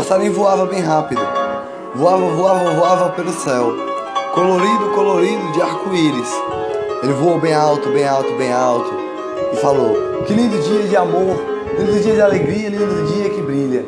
[0.00, 1.20] passarinho voava bem rápido.
[1.94, 3.70] Voava, voava, voava pelo céu.
[4.34, 6.30] Colorido, colorido de arco-íris.
[7.02, 8.90] Ele voou bem alto, bem alto, bem alto.
[9.52, 11.36] E falou: Que lindo dia de amor,
[11.78, 13.84] lindo dia de alegria, lindo dia que brilha.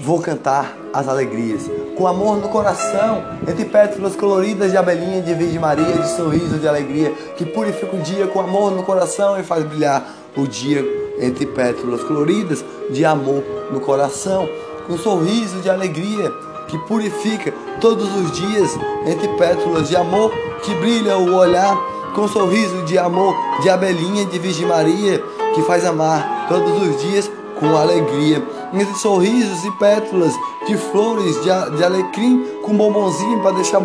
[0.00, 5.60] Vou cantar as alegrias, com amor no coração, entre pétalas coloridas de abelhinha, de Virgem
[5.60, 9.62] Maria, de sorriso de alegria, que purifica o dia com amor no coração e faz
[9.62, 10.04] brilhar
[10.36, 10.84] o dia
[11.20, 14.48] entre pétalas coloridas de amor no coração,
[14.86, 16.30] com sorriso de alegria
[16.68, 20.30] que purifica todos os dias entre pétalas de amor
[20.62, 21.76] que brilha o olhar,
[22.14, 25.22] com sorriso de amor de abelhinha de Virgem Maria
[25.54, 28.42] que faz amar todos os dias com alegria,
[28.72, 30.34] entre sorrisos e pétalas
[30.66, 33.80] de flores de, de alecrim com bombonzinho para deixar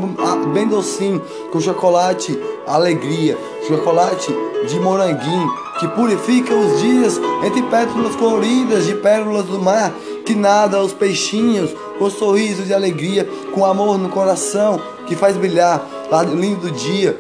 [0.54, 1.22] bem docinho,
[1.52, 3.38] com chocolate, alegria,
[3.68, 4.36] chocolate
[4.68, 9.94] de moranguinho que purifica os dias entre pétalas coloridas de pérolas do mar
[10.30, 15.84] que nada os peixinhos com sorriso de alegria, com amor no coração que faz brilhar
[16.08, 17.20] no lindo dia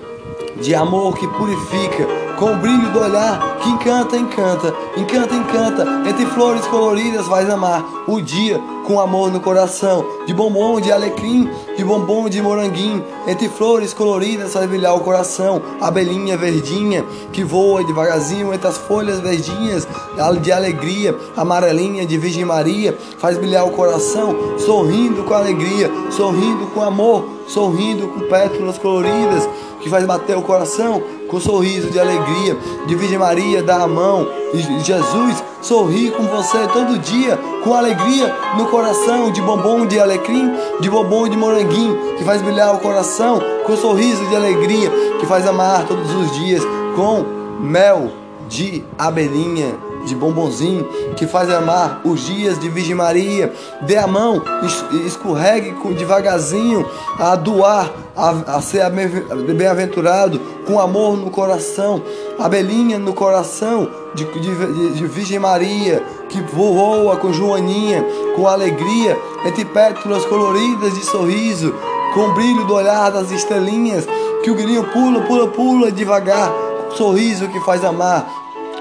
[0.62, 6.26] de amor que purifica com o brilho do olhar que encanta, encanta, encanta, encanta, entre
[6.28, 11.84] flores coloridas vais amar o dia com amor no coração, de bombom de alecrim, de
[11.84, 18.52] bombom de moranguinho, entre flores coloridas faz brilhar o coração, abelhinha verdinha que voa devagarzinho
[18.52, 19.88] entre as folhas verdinhas.
[20.42, 26.82] De alegria, amarelinha de Virgem Maria faz brilhar o coração, sorrindo com alegria, sorrindo com
[26.82, 29.48] amor, sorrindo com pétalas coloridas
[29.82, 34.28] que faz bater o coração com sorriso de alegria, de Virgem Maria a mão.
[34.54, 40.52] E Jesus sorri com você todo dia, com alegria no coração, de bombom de alecrim,
[40.80, 44.90] de bombom de moranguinho, que faz brilhar o coração, com sorriso de alegria,
[45.20, 46.64] que faz amar todos os dias,
[46.96, 47.24] com
[47.62, 48.12] mel
[48.48, 53.54] de abelhinha de bombonzinho que faz amar os dias de Virgem Maria.
[53.82, 54.42] Dê a mão,
[55.06, 56.86] escorregue devagarzinho
[57.18, 62.02] a doar, a, a ser bem-aventurado, com amor no coração,
[62.38, 68.06] abelhinha no coração de, de, de Virgem Maria, que voa com Joaninha,
[68.36, 71.74] com alegria, entre pétalas coloridas de sorriso,
[72.14, 74.08] com o brilho do olhar das estrelinhas,
[74.44, 76.52] que o grilinho pula, pula, pula devagar,
[76.96, 78.28] sorriso que faz amar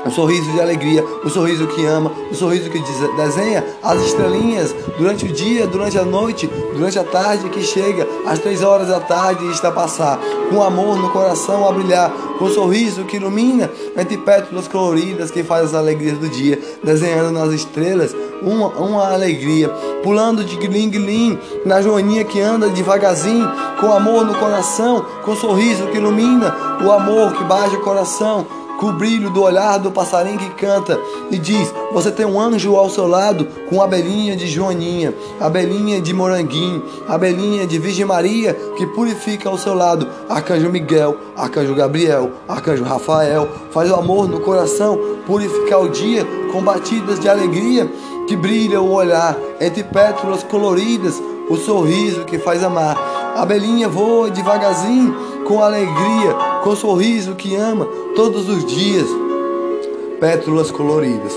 [0.08, 2.82] um sorriso de alegria, um sorriso que ama, um sorriso que
[3.14, 8.38] desenha as estrelinhas durante o dia, durante a noite, durante a tarde que chega às
[8.38, 12.46] três horas da tarde e está a passar, com amor no coração a brilhar, com
[12.46, 17.52] um sorriso que ilumina entre pétalas coloridas que faz as alegrias do dia, desenhando nas
[17.52, 19.68] estrelas uma, uma alegria,
[20.02, 25.88] pulando de gling-gling na joaninha que anda devagarzinho, com amor no coração, com um sorriso
[25.88, 28.46] que ilumina o amor que bate o coração,
[28.78, 30.98] com o brilho do olhar do passarinho que canta
[31.30, 36.14] e diz: Você tem um anjo ao seu lado com abelhinha de Joaninha, abelhinha de
[36.14, 40.08] Moranguinho, abelhinha de Virgem Maria que purifica ao seu lado.
[40.28, 46.62] Arcanjo Miguel, Arcanjo Gabriel, Arcanjo Rafael, faz o amor no coração, purificar o dia com
[46.62, 47.90] batidas de alegria
[48.28, 52.96] que brilha o olhar entre pétalas coloridas, o sorriso que faz amar.
[53.34, 59.06] A abelhinha voa devagarzinho com alegria, com sorriso que ama todos os dias.
[60.20, 61.32] Pétalas coloridas,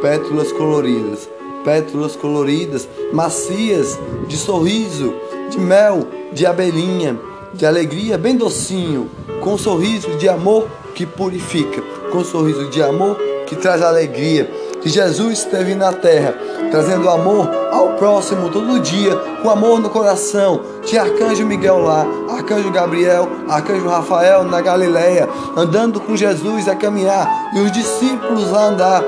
[0.00, 1.28] pétalas coloridas,
[1.64, 3.98] pétalas coloridas, macias,
[4.28, 5.12] de sorriso,
[5.50, 7.18] de mel, de abelhinha,
[7.52, 9.10] de alegria, bem docinho,
[9.42, 11.82] com sorriso de amor que purifica,
[12.12, 13.16] com sorriso de amor
[13.46, 14.48] que traz alegria
[14.80, 16.34] que Jesus esteve na terra,
[16.70, 20.60] trazendo amor ao próximo todo dia, com amor no coração.
[20.82, 27.50] Tinha Arcanjo Miguel lá, Arcanjo Gabriel, Arcanjo Rafael na Galileia, andando com Jesus a caminhar,
[27.54, 29.02] e os discípulos a andar.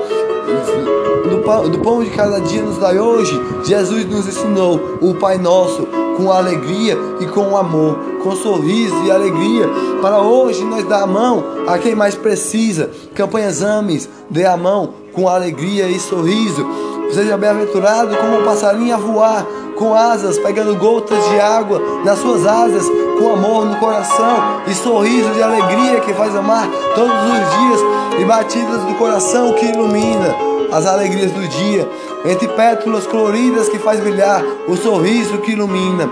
[1.29, 5.37] Do pão, do pão de cada dia nos dai hoje, Jesus nos ensinou o Pai
[5.37, 9.67] Nosso com alegria e com amor, com sorriso e alegria.
[10.01, 12.91] Para hoje nós dar a mão a quem mais precisa.
[13.15, 16.65] Campanha Exames, dê a mão com alegria e sorriso.
[17.11, 19.45] Seja bem-aventurado como um passarinho a voar,
[19.77, 22.85] com asas, pegando gotas de água nas suas asas,
[23.19, 28.25] com amor no coração e sorriso de alegria que faz amar todos os dias e
[28.25, 30.35] batidas do coração que ilumina
[30.71, 31.87] as alegrias do dia,
[32.25, 36.09] entre pétalas coloridas que faz brilhar o sorriso que ilumina.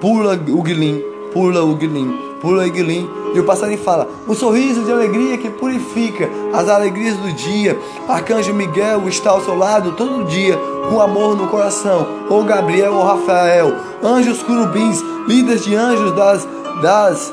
[0.00, 1.02] Pula o guilim,
[1.32, 5.48] pula o guilim, pula o guilim e o passarinho fala: um sorriso de alegria que
[5.48, 7.78] purifica as alegrias do dia.
[8.08, 10.58] Arcanjo Miguel está ao seu lado todo dia,
[10.90, 12.06] com amor no coração.
[12.28, 13.72] Ou Gabriel ou Rafael.
[14.02, 16.46] Anjos curubins, líderes de anjos das.
[16.82, 17.32] das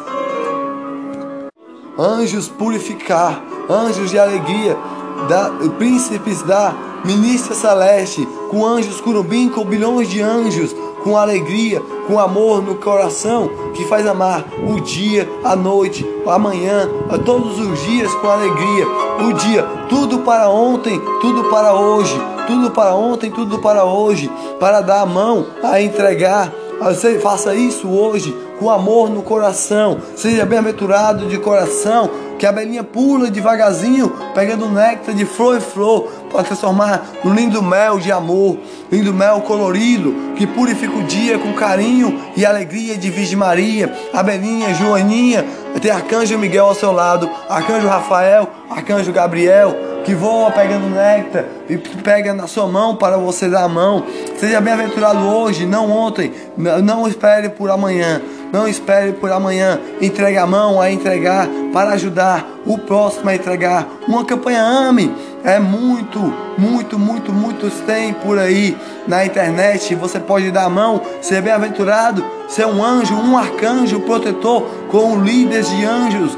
[2.00, 4.78] anjos purificar, anjos de alegria,
[5.28, 6.74] da, príncipes da
[7.06, 13.50] ministra celeste, com anjos curubim, com bilhões de anjos, com alegria, com amor no coração,
[13.74, 18.86] que faz amar o dia, a noite, a manhã, a todos os dias com alegria.
[19.28, 24.30] O dia, tudo para ontem, tudo para hoje, tudo para ontem, tudo para hoje,
[24.60, 26.52] para dar a mão a entregar.
[26.82, 29.98] Você faça isso hoje com amor no coração.
[30.16, 36.08] Seja bem-aventurado de coração, que a abelhinha pula devagarzinho, pegando néctar de flor em flor,
[36.32, 38.58] para transformar no lindo mel de amor,
[38.92, 43.94] lindo mel colorido, que purifica o dia com carinho e alegria de Virgem Maria.
[44.14, 45.46] Abelhinha, Joaninha,
[45.82, 51.78] tem Arcanjo Miguel ao seu lado, Arcanjo Rafael, Arcanjo Gabriel, que voa pegando néctar e
[51.78, 54.04] pega na sua mão para você dar a mão.
[54.38, 58.22] Seja bem-aventurado hoje, não ontem, não espere por amanhã.
[58.52, 59.80] Não espere por amanhã.
[60.02, 63.88] Entregue a mão a entregar para ajudar o próximo a entregar.
[64.08, 65.14] Uma campanha Ame
[65.44, 66.20] é muito,
[66.58, 68.76] muito, muito, muitos tem por aí
[69.08, 69.94] na internet.
[69.96, 75.70] Você pode dar a mão, ser bem-aventurado, ser um anjo, um arcanjo protetor com líderes
[75.70, 76.38] de anjos,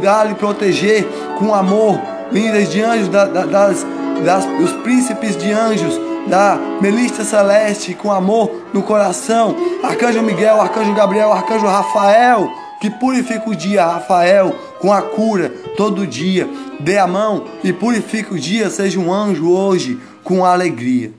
[0.00, 1.06] dar-lhe proteger
[1.38, 2.00] com amor,
[2.30, 8.82] líderes de anjos, das, das, os príncipes de anjos da Melista Celeste com amor no
[8.82, 15.48] coração, Arcanjo Miguel, Arcanjo Gabriel, Arcanjo Rafael, que purifica o dia, Rafael, com a cura
[15.76, 16.48] todo dia.
[16.78, 21.12] Dê a mão e purifique o dia, seja um anjo hoje com alegria.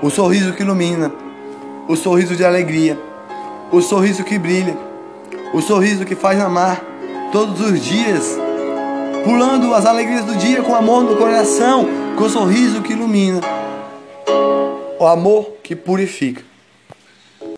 [0.00, 1.10] O sorriso que ilumina,
[1.88, 2.98] o sorriso de alegria,
[3.72, 4.76] o sorriso que brilha,
[5.54, 6.93] o sorriso que faz amar
[7.34, 8.38] todos os dias,
[9.24, 11.84] pulando as alegrias do dia com amor no coração,
[12.16, 13.40] com sorriso que ilumina,
[15.00, 16.53] o amor que purifica.